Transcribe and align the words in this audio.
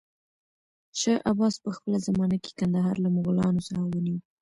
شاه 0.99 1.19
عباس 1.31 1.55
په 1.63 1.69
خپله 1.75 1.97
زمانه 2.07 2.37
کې 2.43 2.51
کندهار 2.59 2.95
له 3.03 3.09
مغلانو 3.17 3.65
څخه 3.67 3.83
ونيو. 3.87 4.17